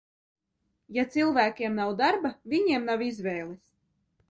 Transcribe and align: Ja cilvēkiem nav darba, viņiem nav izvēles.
Ja 0.97 1.03
cilvēkiem 1.17 1.77
nav 1.81 1.93
darba, 2.01 2.33
viņiem 2.55 2.91
nav 2.91 3.07
izvēles. 3.13 3.63